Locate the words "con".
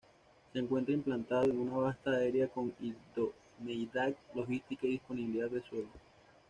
2.47-2.73